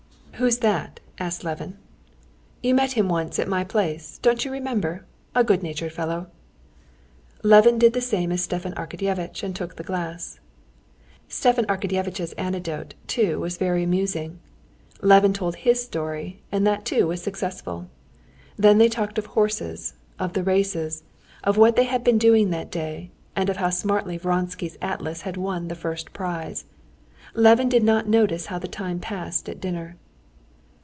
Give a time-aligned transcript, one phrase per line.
[0.35, 1.77] "Who's that?" asked Levin.
[2.63, 5.05] "You met him once at my place, don't you remember?
[5.35, 6.31] A good natured fellow."
[7.43, 10.39] Levin did the same as Stepan Arkadyevitch and took the glass.
[11.29, 14.39] Stepan Arkadyevitch's anecdote too was very amusing.
[15.03, 17.87] Levin told his story, and that too was successful.
[18.57, 21.03] Then they talked of horses, of the races,
[21.43, 25.37] of what they had been doing that day, and of how smartly Vronsky's Atlas had
[25.37, 26.65] won the first prize.
[27.35, 29.97] Levin did not notice how the time passed at dinner.